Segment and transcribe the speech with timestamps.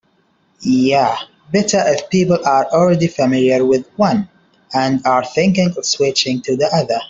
[0.61, 1.15] Yeah,
[1.51, 4.29] better if people are already familiar with one
[4.73, 6.99] and are thinking of switching to the other.